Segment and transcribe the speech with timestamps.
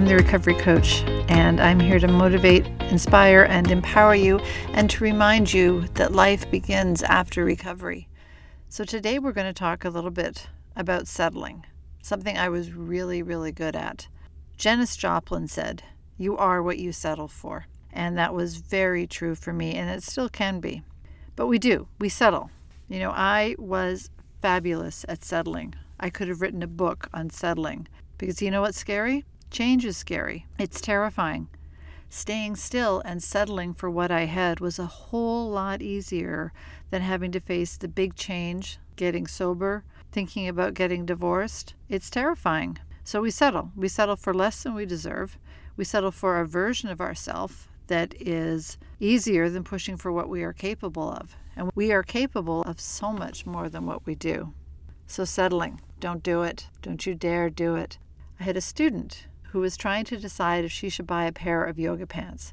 [0.00, 4.38] I'm the recovery coach, and I'm here to motivate, inspire, and empower you,
[4.72, 8.08] and to remind you that life begins after recovery.
[8.70, 11.66] So, today we're going to talk a little bit about settling,
[12.00, 14.08] something I was really, really good at.
[14.56, 15.82] Janis Joplin said,
[16.16, 17.66] You are what you settle for.
[17.92, 20.82] And that was very true for me, and it still can be.
[21.36, 22.50] But we do, we settle.
[22.88, 24.08] You know, I was
[24.40, 25.74] fabulous at settling.
[26.00, 27.86] I could have written a book on settling.
[28.16, 29.26] Because you know what's scary?
[29.50, 30.46] Change is scary.
[30.58, 31.48] It's terrifying.
[32.08, 36.52] Staying still and settling for what I had was a whole lot easier
[36.90, 41.74] than having to face the big change, getting sober, thinking about getting divorced.
[41.88, 42.78] It's terrifying.
[43.02, 43.72] So we settle.
[43.74, 45.36] We settle for less than we deserve.
[45.76, 50.44] We settle for a version of ourselves that is easier than pushing for what we
[50.44, 51.34] are capable of.
[51.56, 54.54] And we are capable of so much more than what we do.
[55.08, 56.68] So, settling, don't do it.
[56.82, 57.98] Don't you dare do it.
[58.38, 61.64] I had a student who was trying to decide if she should buy a pair
[61.64, 62.52] of yoga pants.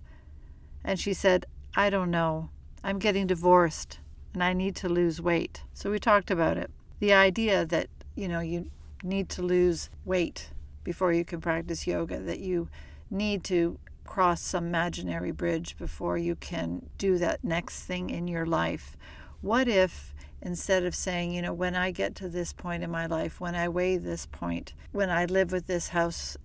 [0.84, 1.46] And she said,
[1.76, 2.50] I don't know.
[2.84, 4.00] I'm getting divorced
[4.34, 5.64] and I need to lose weight.
[5.74, 6.72] So we talked about it.
[7.00, 8.72] The idea that, you know, you
[9.04, 10.50] need to lose weight
[10.84, 12.70] before you can practice yoga, that you
[13.12, 18.46] need to cross some imaginary bridge before you can do that next thing in your
[18.46, 18.98] life.
[19.42, 23.06] What if instead of saying, you know, when I get to this point in my
[23.06, 26.38] life, when I weigh this point, when I live with this house,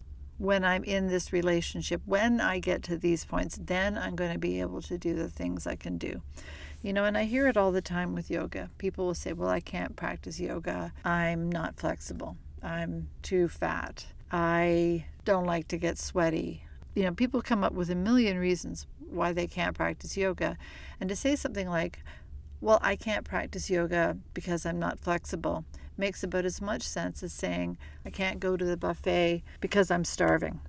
[0.42, 4.40] when I'm in this relationship, when I get to these points, then I'm going to
[4.40, 6.20] be able to do the things I can do.
[6.82, 8.68] You know, and I hear it all the time with yoga.
[8.76, 10.92] People will say, well, I can't practice yoga.
[11.04, 12.36] I'm not flexible.
[12.60, 14.06] I'm too fat.
[14.32, 16.64] I don't like to get sweaty.
[16.96, 20.58] You know, people come up with a million reasons why they can't practice yoga.
[21.00, 22.00] And to say something like,
[22.60, 25.64] well, I can't practice yoga because I'm not flexible
[25.96, 30.04] makes about as much sense as saying I can't go to the buffet because I'm
[30.04, 30.60] starving.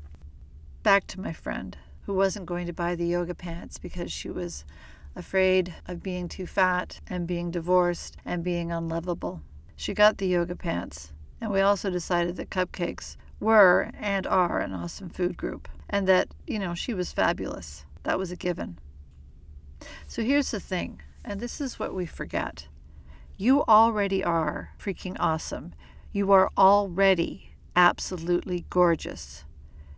[0.83, 4.65] Back to my friend who wasn't going to buy the yoga pants because she was
[5.15, 9.41] afraid of being too fat and being divorced and being unlovable.
[9.75, 14.73] She got the yoga pants, and we also decided that cupcakes were and are an
[14.73, 17.85] awesome food group, and that, you know, she was fabulous.
[18.03, 18.79] That was a given.
[20.07, 22.67] So here's the thing and this is what we forget
[23.43, 25.73] you already are freaking awesome.
[26.13, 29.43] You are already absolutely gorgeous.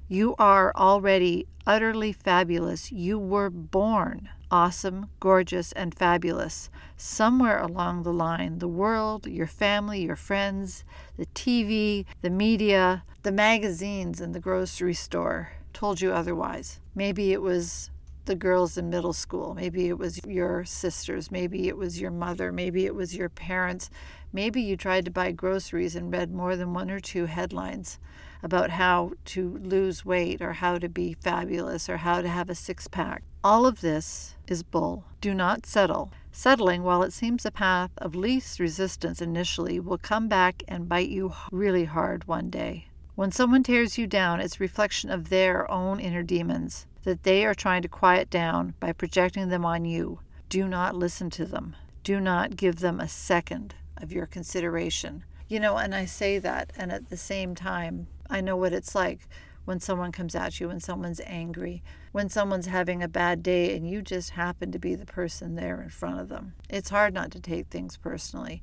[0.08, 2.92] You are already utterly fabulous.
[2.92, 6.72] You were born awesome, gorgeous, and fabulous.
[6.98, 10.84] Somewhere along the line, the world, your family, your friends,
[11.16, 16.80] the TV, the media, the magazines, and the grocery store told you otherwise.
[16.96, 17.92] Maybe it was
[18.26, 19.54] the girls in middle school.
[19.54, 21.32] Maybe it was your sisters.
[21.32, 22.52] Maybe it was your mother.
[22.52, 23.90] Maybe it was your parents.
[24.34, 28.00] Maybe you tried to buy groceries and read more than one or two headlines
[28.44, 32.56] about how to lose weight or how to be fabulous or how to have a
[32.56, 33.24] six pack.
[33.44, 35.06] All of this is bull.
[35.22, 36.12] Do not settle.
[36.32, 41.10] Settling, while it seems a path of least resistance initially, will come back and bite
[41.10, 42.88] you really hard one day.
[43.16, 47.56] When someone tears you down, it's reflection of their own inner demons that they are
[47.56, 50.20] trying to quiet down by projecting them on you.
[50.50, 51.76] Do not listen to them.
[52.04, 55.24] Do not give them a second of your consideration.
[55.48, 58.96] You know, and I say that, and at the same time, I know what it's
[58.96, 59.28] like
[59.66, 63.90] when someone comes at you, when someone's angry, when someone's having a bad day, and
[63.90, 66.54] you just happen to be the person there in front of them.
[66.70, 68.62] It's hard not to take things personally.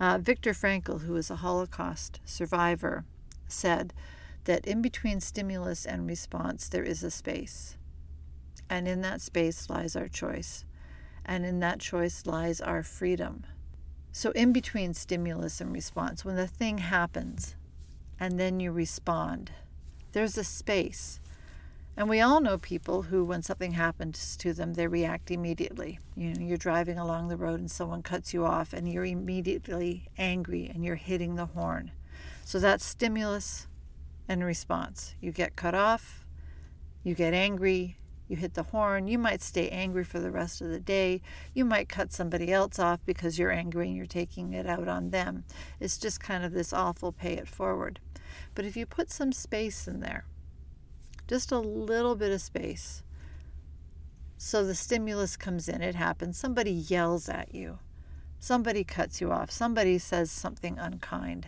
[0.00, 3.04] Uh, Viktor Frankl, who is a Holocaust survivor,
[3.46, 3.92] said,
[4.44, 7.76] that in between stimulus and response, there is a space.
[8.68, 10.64] And in that space lies our choice.
[11.24, 13.44] And in that choice lies our freedom.
[14.12, 17.56] So, in between stimulus and response, when the thing happens
[18.20, 19.50] and then you respond,
[20.12, 21.18] there's a space.
[21.96, 26.00] And we all know people who, when something happens to them, they react immediately.
[26.16, 30.08] You know, you're driving along the road and someone cuts you off, and you're immediately
[30.18, 31.92] angry and you're hitting the horn.
[32.44, 33.66] So that's stimulus
[34.28, 35.14] and response.
[35.20, 36.24] You get cut off,
[37.02, 37.96] you get angry,
[38.28, 41.20] you hit the horn, you might stay angry for the rest of the day.
[41.52, 45.10] You might cut somebody else off because you're angry and you're taking it out on
[45.10, 45.44] them.
[45.78, 48.00] It's just kind of this awful pay it forward.
[48.54, 50.24] But if you put some space in there,
[51.28, 53.02] just a little bit of space,
[54.38, 57.78] so the stimulus comes in, it happens, somebody yells at you,
[58.40, 61.46] somebody cuts you off, somebody says something unkind.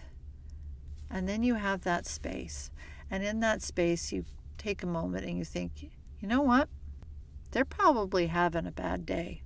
[1.10, 2.70] And then you have that space.
[3.10, 4.24] And in that space, you
[4.58, 6.68] take a moment and you think, you know what?
[7.52, 9.42] They're probably having a bad day.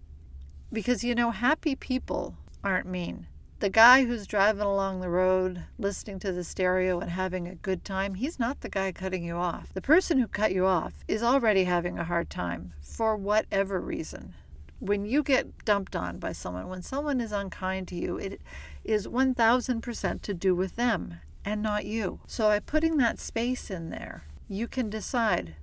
[0.73, 3.27] Because, you know, happy people aren't mean.
[3.59, 7.85] The guy who's driving along the road, listening to the stereo and having a good
[7.85, 9.75] time, he's not the guy cutting you off.
[9.75, 14.35] The person who cut you off is already having a hard time for whatever reason.
[14.79, 18.41] When you get dumped on by someone, when someone is unkind to you, it
[18.83, 22.21] is 1000% to do with them and not you.
[22.27, 25.55] So by putting that space in there, you can decide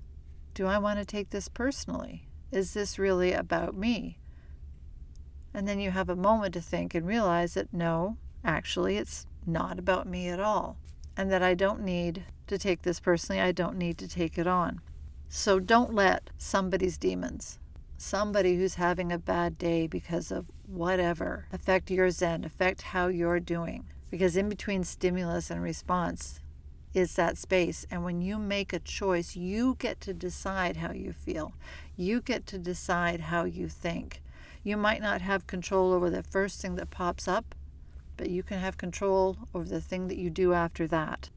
[0.54, 2.28] do I want to take this personally?
[2.52, 4.18] Is this really about me?
[5.54, 9.78] And then you have a moment to think and realize that no, actually, it's not
[9.78, 10.78] about me at all.
[11.16, 13.40] And that I don't need to take this personally.
[13.40, 14.82] I don't need to take it on.
[15.30, 17.60] So don't let somebody's demons,
[17.98, 23.40] somebody who's having a bad day because of whatever, affect your Zen, affect how you're
[23.40, 23.86] doing.
[24.09, 26.39] Because in between stimulus and response
[26.94, 27.86] is that space.
[27.92, 31.54] And when you make a choice, you get to decide how you feel.
[31.95, 34.21] You get to decide how you think.
[34.63, 37.56] You might not have control over the first thing that pops up,
[38.18, 41.30] but you can have control over the thing that you do after that.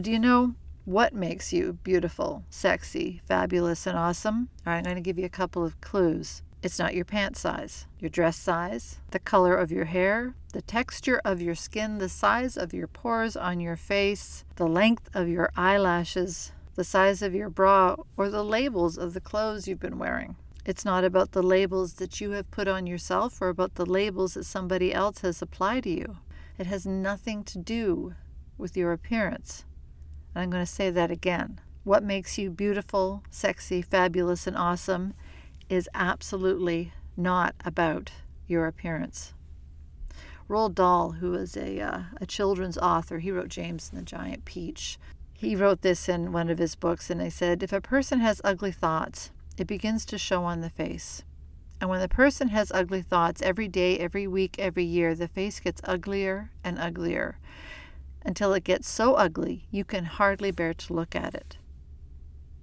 [0.00, 4.48] Do you know what makes you beautiful, sexy, fabulous, and awesome?
[4.66, 6.42] All right, I'm going to give you a couple of clues.
[6.64, 11.20] It's not your pant size, your dress size, the color of your hair, the texture
[11.22, 15.50] of your skin, the size of your pores on your face, the length of your
[15.58, 20.36] eyelashes, the size of your bra, or the labels of the clothes you've been wearing.
[20.64, 24.32] It's not about the labels that you have put on yourself or about the labels
[24.32, 26.16] that somebody else has applied to you.
[26.56, 28.14] It has nothing to do
[28.56, 29.66] with your appearance.
[30.34, 31.60] And I'm going to say that again.
[31.82, 35.12] What makes you beautiful, sexy, fabulous, and awesome
[35.68, 38.10] is absolutely not about
[38.46, 39.34] your appearance.
[40.48, 44.44] Roald Dahl, who is a, uh, a children's author, he wrote James and the Giant
[44.44, 44.98] Peach.
[45.32, 48.42] He wrote this in one of his books, and he said, If a person has
[48.44, 51.22] ugly thoughts, it begins to show on the face.
[51.80, 55.60] And when the person has ugly thoughts every day, every week, every year, the face
[55.60, 57.38] gets uglier and uglier
[58.24, 61.58] until it gets so ugly you can hardly bear to look at it.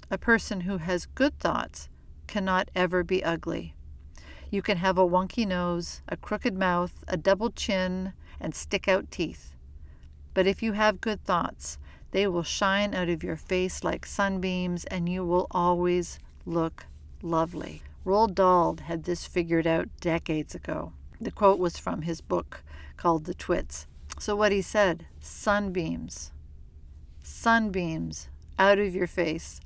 [0.10, 1.88] A person who has good thoughts
[2.32, 3.76] cannot ever be ugly.
[4.50, 9.12] You can have a wonky nose, a crooked mouth, a double chin, and stick out
[9.12, 9.54] teeth.
[10.34, 11.78] But if you have good thoughts,
[12.12, 16.86] they will shine out of your face like sunbeams, and you will always look
[17.22, 17.84] lovely.
[18.06, 20.94] Roald Dahl had this figured out decades ago.
[21.20, 22.64] The quote was from his book
[22.96, 23.88] called The Twits.
[24.20, 26.32] So, what he said sunbeams,
[27.24, 29.60] sunbeams out of your face.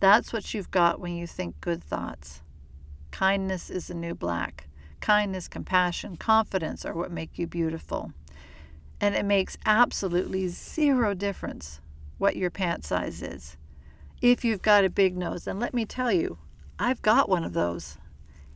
[0.00, 2.42] That's what you've got when you think good thoughts.
[3.10, 4.68] Kindness is the new black.
[5.00, 8.12] Kindness, compassion, confidence are what make you beautiful.
[9.00, 11.80] And it makes absolutely zero difference
[12.18, 13.56] what your pant size is
[14.22, 15.46] if you've got a big nose.
[15.46, 16.38] And let me tell you,
[16.78, 17.98] I've got one of those.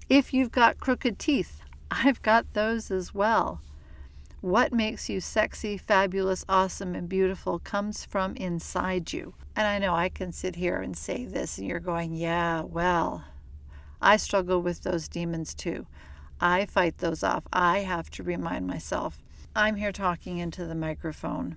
[0.09, 1.61] If you've got crooked teeth,
[1.91, 3.61] I've got those as well.
[4.41, 9.35] What makes you sexy, fabulous, awesome, and beautiful comes from inside you.
[9.55, 13.25] And I know I can sit here and say this, and you're going, yeah, well,
[14.01, 15.87] I struggle with those demons too.
[16.41, 17.45] I fight those off.
[17.53, 19.23] I have to remind myself
[19.55, 21.57] I'm here talking into the microphone.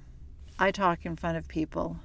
[0.60, 2.00] I talk in front of people.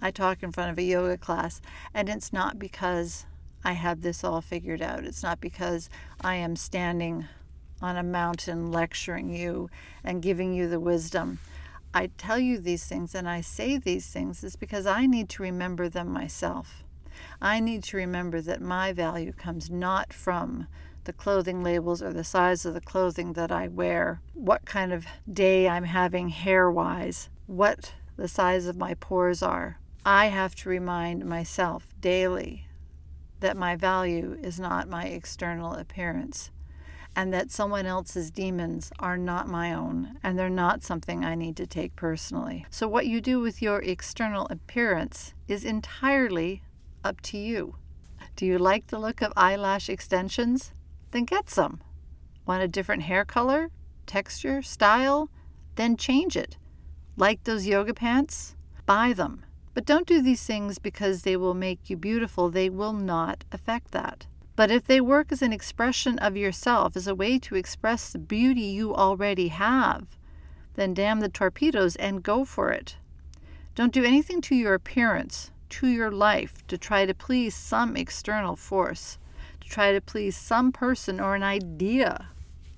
[0.00, 1.60] I talk in front of a yoga class,
[1.92, 3.26] and it's not because
[3.64, 5.04] I have this all figured out.
[5.04, 7.26] It's not because I am standing
[7.80, 9.70] on a mountain lecturing you
[10.02, 11.38] and giving you the wisdom.
[11.92, 15.42] I tell you these things and I say these things is because I need to
[15.42, 16.84] remember them myself.
[17.40, 20.66] I need to remember that my value comes not from
[21.04, 25.06] the clothing labels or the size of the clothing that I wear, what kind of
[25.32, 29.78] day I'm having hair wise, what the size of my pores are.
[30.04, 32.66] I have to remind myself daily
[33.40, 36.50] that my value is not my external appearance
[37.16, 41.56] and that someone else's demons are not my own and they're not something I need
[41.56, 42.66] to take personally.
[42.70, 46.62] So, what you do with your external appearance is entirely
[47.02, 47.76] up to you.
[48.36, 50.72] Do you like the look of eyelash extensions?
[51.10, 51.80] Then get some.
[52.44, 53.70] Want a different hair color,
[54.06, 55.30] texture, style?
[55.76, 56.58] Then change it.
[57.16, 58.54] Like those yoga pants?
[58.84, 59.42] Buy them.
[59.72, 62.50] But don't do these things because they will make you beautiful.
[62.50, 64.26] They will not affect that.
[64.56, 68.18] But if they work as an expression of yourself, as a way to express the
[68.18, 70.16] beauty you already have,
[70.74, 72.96] then damn the torpedoes and go for it.
[73.74, 78.56] Don't do anything to your appearance, to your life, to try to please some external
[78.56, 79.18] force,
[79.60, 82.28] to try to please some person or an idea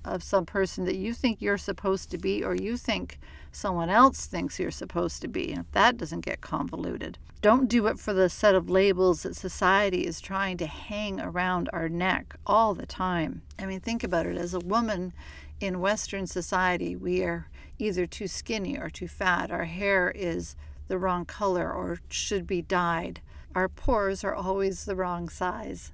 [0.03, 3.19] of some person that you think you're supposed to be or you think
[3.51, 5.51] someone else thinks you're supposed to be.
[5.51, 9.35] And if that doesn't get convoluted, don't do it for the set of labels that
[9.35, 13.41] society is trying to hang around our neck all the time.
[13.57, 14.37] I mean, think about it.
[14.37, 15.13] As a woman
[15.59, 19.51] in Western society, we are either too skinny or too fat.
[19.51, 20.55] Our hair is
[20.89, 23.21] the wrong color or should be dyed.
[23.55, 25.91] Our pores are always the wrong size.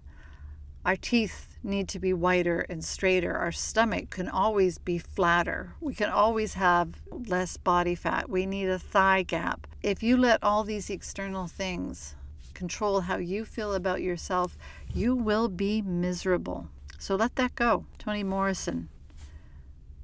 [0.86, 3.36] Our teeth need to be whiter and straighter.
[3.36, 5.74] Our stomach can always be flatter.
[5.82, 8.30] We can always have less body fat.
[8.30, 9.66] We need a thigh gap.
[9.82, 12.14] If you let all these external things
[12.54, 14.60] control how you feel about yourself,
[14.94, 16.70] you will be miserable.
[17.00, 17.86] So let that go.
[17.98, 18.90] Toni Morrison,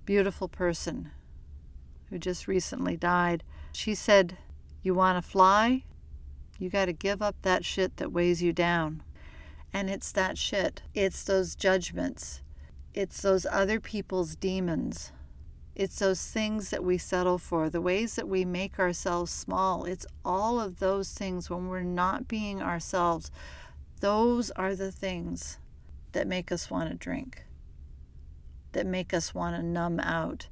[0.05, 1.11] beautiful person
[2.09, 4.35] who just recently died, she said,
[4.81, 5.83] You want to fly?
[6.57, 9.03] You got to give up that shit that weighs you down.
[9.73, 10.81] And it's that shit.
[10.93, 12.41] It's those judgments.
[12.93, 15.11] It's those other people's demons.
[15.75, 19.85] It's those things that we settle for, the ways that we make ourselves small.
[19.85, 23.31] It's all of those things when we're not being ourselves.
[24.01, 25.59] Those are the things
[26.11, 27.45] that make us want to drink,
[28.73, 30.49] that make us want to numb out,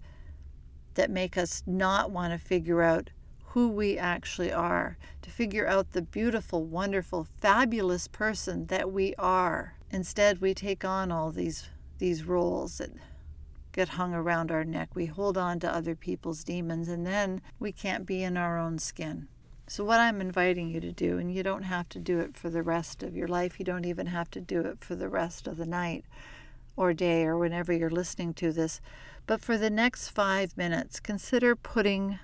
[0.93, 3.09] that make us not want to figure out
[3.53, 9.75] who we actually are, to figure out the beautiful, wonderful, fabulous person that we are.
[9.91, 12.91] Instead, we take on all these these roles that
[13.72, 14.89] get hung around our neck.
[14.96, 18.79] We hold on to other people's demons and then we can't be in our own
[18.79, 19.27] skin.
[19.68, 22.50] So, what I'm inviting you to do, and you don't have to do it for
[22.50, 25.48] the rest of your life, you don't even have to do it for the rest
[25.48, 26.06] of the night
[26.75, 28.82] or day or whenever you're listening to this,
[29.27, 32.18] but for the next five minutes, consider putting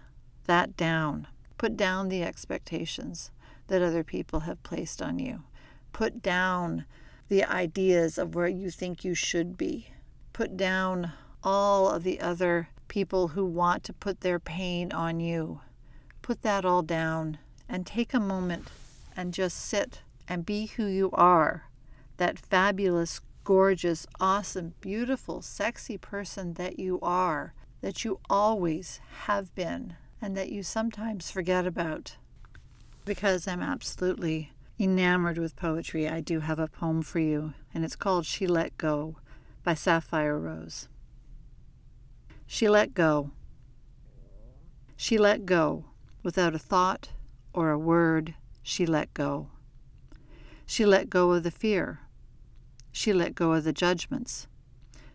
[0.46, 1.28] that down.
[1.58, 3.32] Put down the expectations
[3.68, 5.44] that other people have placed on you.
[5.94, 6.86] Put down
[7.28, 9.90] the ideas of where you think you should be.
[10.34, 15.62] Put down all of the other people who want to put their pain on you.
[16.22, 17.38] Put that all down
[17.68, 18.68] and take a moment
[19.16, 21.70] and just sit and be who you are
[22.18, 29.96] that fabulous, gorgeous, awesome, beautiful, sexy person that you are, that you always have been
[30.26, 32.16] and that you sometimes forget about.
[33.06, 37.96] Because I'm absolutely enamored with poetry, I do have a poem for you, and it's
[37.96, 39.18] called She Let Go
[39.64, 40.88] by Safire Rose.
[42.48, 43.34] She let go.
[44.98, 45.86] She let go.
[46.24, 47.10] Without a thought
[47.54, 49.50] or a word, she let go.
[50.66, 52.00] She let go of the fear.
[52.92, 54.48] She let go of the judgments.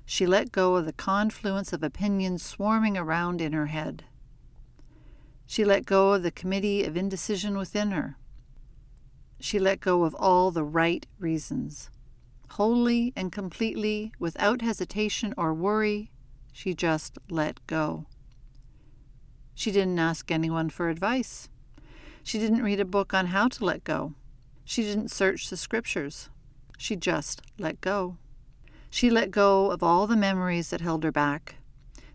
[0.07, 4.05] She let go of the confluence of opinions swarming around in her head.
[5.50, 8.16] She let go of the committee of indecision within her.
[9.40, 11.90] She let go of all the right reasons.
[12.50, 16.12] Wholly and completely, without hesitation or worry,
[16.52, 18.07] she just let go.
[19.52, 21.49] She didn't ask anyone for advice.
[22.23, 24.14] She didn't read a book on how to let go.
[24.64, 26.28] She didn't search the scriptures.
[26.78, 28.19] She just let go.
[28.88, 31.57] She let go of all the memories that held her back.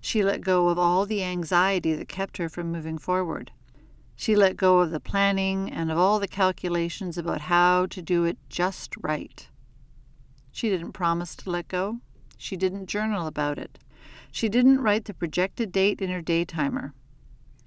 [0.05, 3.51] She let go of all the anxiety that kept her from moving forward.
[4.15, 8.23] She let go of the planning and of all the calculations about how to do
[8.23, 9.49] it just right.
[10.51, 12.01] She didn't promise to let go.
[12.37, 13.79] She didn't journal about it.
[14.31, 16.93] She didn't write the projected date in her daytimer.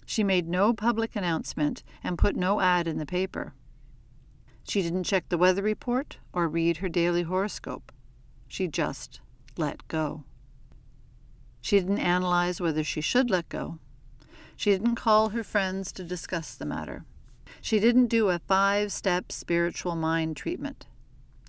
[0.06, 3.52] She made no public announcement and put no ad in the paper.
[4.62, 7.90] She didn't check the weather report or read her daily horoscope.
[8.46, 9.20] She just
[9.56, 10.22] let go.
[11.68, 13.78] She didn't analyze whether she should let go.
[14.56, 17.04] She didn't call her friends to discuss the matter.
[17.60, 20.86] She didn't do a five step spiritual mind treatment.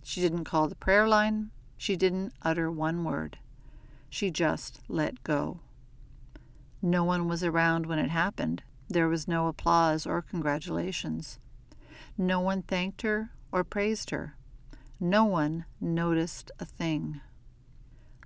[0.04, 1.52] She didn't call the prayer line.
[1.78, 3.38] She didn't utter one word.
[4.10, 5.62] She just let go.
[6.82, 8.62] No one was around when it happened.
[8.90, 11.40] There was no applause or congratulations.
[12.18, 14.36] No one thanked her or praised her.
[15.00, 17.22] No one noticed a thing.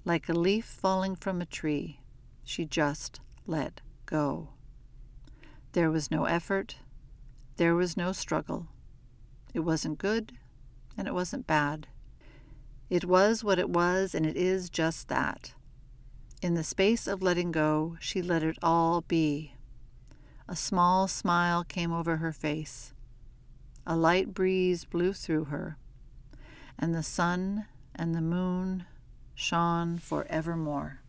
[0.06, 2.02] Like a leaf falling from a tree,
[2.44, 4.50] she just let go.
[5.72, 6.76] There was no effort.
[7.56, 8.68] There was no struggle.
[9.54, 10.34] It wasn't good,
[10.98, 11.88] and it wasn't bad.
[12.90, 15.54] It was what it was, and it is just that.
[16.42, 19.56] In the space of letting go, she let it all be.
[20.50, 22.94] A small smile came over her face.
[23.88, 25.78] A light breeze blew through her,
[26.78, 28.86] and the sun and the moon
[29.36, 31.00] shone for evermore.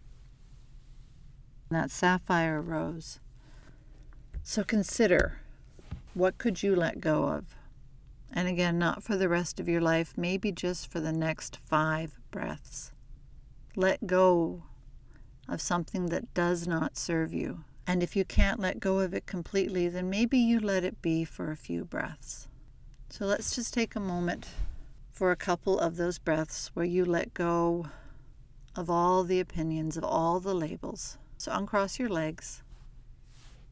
[1.71, 3.21] That Safire Rose.
[4.43, 5.41] So consider
[6.15, 7.57] what could you let go of?
[8.33, 12.19] And again, not for the rest of your life, maybe just for the next five
[12.31, 12.93] breaths.
[13.77, 14.63] Let go
[15.49, 17.65] of something that does not serve you.
[17.87, 21.25] And if you can't let go of it completely, then maybe you let it be
[21.25, 22.49] for a few breaths.
[23.11, 24.47] So let's just take a moment
[25.13, 27.87] for a couple of those breaths where you let go
[28.77, 31.17] of all the opinions, of all the labels.
[31.39, 32.63] So uncross your legs,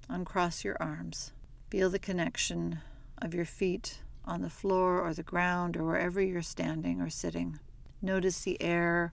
[0.09, 1.33] uncross your arms.
[1.71, 2.81] Feel the connection
[3.19, 7.59] of your feet on the floor or the ground or wherever you're standing or sitting.
[8.01, 9.13] Notice the air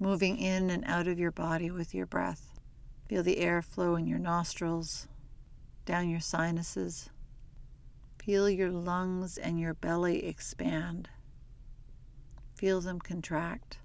[0.00, 2.58] moving in and out of your body with your breath.
[3.08, 5.06] Feel the air flow in your nostrils,
[5.84, 7.10] down your sinuses.
[8.18, 11.08] Feel your lungs and your belly expand.
[12.54, 13.78] Feel them contract.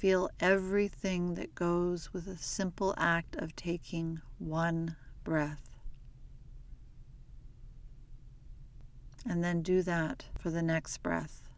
[0.00, 5.68] Feel everything that goes with a simple act of taking one breath.
[9.28, 11.50] And then do that for the next breath.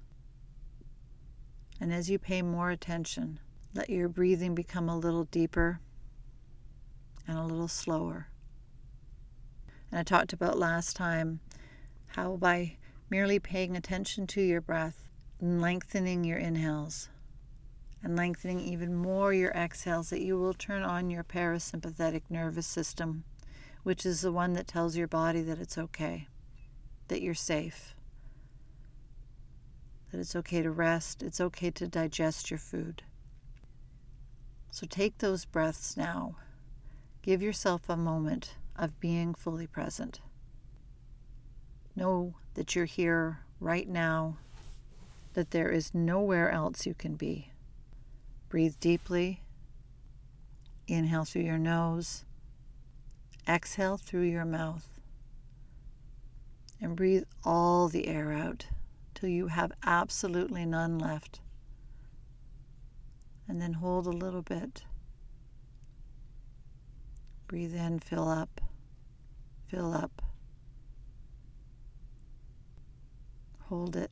[1.80, 3.38] And as you pay more attention,
[3.74, 5.78] let your breathing become a little deeper
[7.28, 8.26] and a little slower.
[9.92, 11.38] And I talked about last time
[12.08, 12.76] how by
[13.08, 15.08] merely paying attention to your breath,
[15.40, 17.08] and lengthening your inhales,
[18.02, 23.24] and lengthening even more your exhales, that you will turn on your parasympathetic nervous system,
[23.82, 26.26] which is the one that tells your body that it's okay,
[27.08, 27.94] that you're safe,
[30.10, 33.02] that it's okay to rest, it's okay to digest your food.
[34.70, 36.36] So take those breaths now.
[37.22, 40.20] Give yourself a moment of being fully present.
[41.94, 44.38] Know that you're here right now,
[45.34, 47.51] that there is nowhere else you can be.
[48.52, 49.40] Breathe deeply.
[50.86, 52.26] Inhale through your nose.
[53.48, 55.00] Exhale through your mouth.
[56.78, 58.66] And breathe all the air out
[59.14, 61.40] till you have absolutely none left.
[63.48, 64.82] And then hold a little bit.
[67.46, 68.60] Breathe in, fill up,
[69.66, 70.20] fill up.
[73.60, 74.10] Hold it.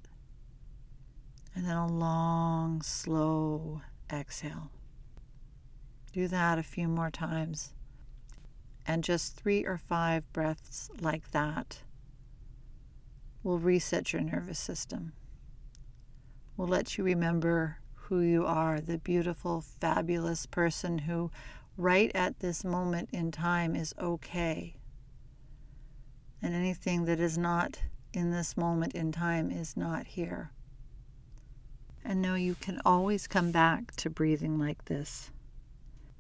[1.54, 4.70] And then a long, slow exhale.
[6.12, 7.72] Do that a few more times.
[8.86, 11.82] And just three or five breaths like that
[13.42, 15.12] will reset your nervous system,
[16.56, 21.30] will let you remember who you are, the beautiful, fabulous person who,
[21.76, 24.74] right at this moment in time, is okay.
[26.42, 27.78] And anything that is not
[28.12, 30.50] in this moment in time is not here.
[32.04, 35.30] And know you can always come back to breathing like this.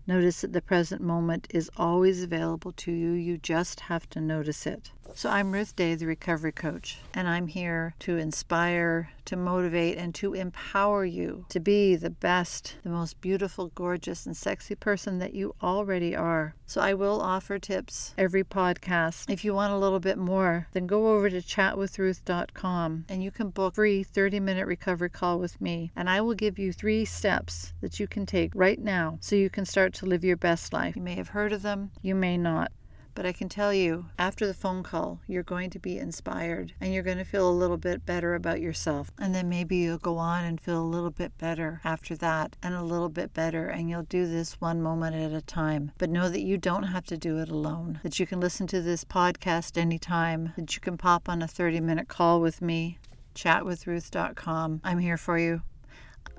[0.06, 3.12] Notice that the present moment is always available to you.
[3.12, 4.92] You just have to notice it.
[5.12, 10.14] So, I'm Ruth Day, the recovery coach, and I'm here to inspire, to motivate, and
[10.14, 15.34] to empower you to be the best, the most beautiful, gorgeous, and sexy person that
[15.34, 16.54] you already are.
[16.64, 19.28] So, I will offer tips every podcast.
[19.28, 23.50] If you want a little bit more, then go over to chatwithruth.com and you can
[23.50, 27.04] book a free 30 minute recovery call with me, and I will give you three
[27.04, 30.72] steps that you can take right now so you can start to live your best
[30.72, 30.96] life.
[30.96, 32.72] You may have heard of them, you may not.
[33.14, 36.92] But I can tell you, after the phone call, you're going to be inspired and
[36.94, 39.10] you're going to feel a little bit better about yourself.
[39.18, 42.74] And then maybe you'll go on and feel a little bit better after that and
[42.74, 43.66] a little bit better.
[43.66, 45.92] And you'll do this one moment at a time.
[45.98, 48.80] But know that you don't have to do it alone, that you can listen to
[48.80, 52.98] this podcast anytime, that you can pop on a 30 minute call with me,
[53.34, 54.80] chatwithruth.com.
[54.84, 55.62] I'm here for you.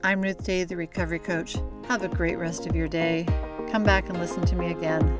[0.04, 1.58] I'm Ruth Day, the recovery coach.
[1.88, 3.26] Have a great rest of your day.
[3.72, 5.20] Come back and listen to me again.